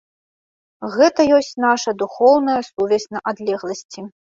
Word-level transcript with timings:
Гэта 0.95 1.21
ёсць 1.37 1.51
наша 1.67 1.95
духоўная 2.03 2.59
сувязь 2.73 3.11
на 3.17 3.27
адлегласці. 3.33 4.13